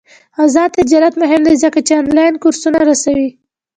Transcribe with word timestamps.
آزاد 0.43 0.69
تجارت 0.79 1.13
مهم 1.21 1.41
دی 1.47 1.55
ځکه 1.63 1.79
چې 1.87 1.93
آنلاین 2.01 2.33
کورسونه 2.43 2.79
رسوي. 2.89 3.29